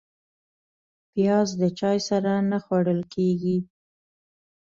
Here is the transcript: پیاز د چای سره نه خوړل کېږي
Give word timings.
پیاز 1.13 1.49
د 1.61 1.63
چای 1.79 1.97
سره 2.09 2.31
نه 2.51 2.57
خوړل 2.63 3.01
کېږي 3.13 3.57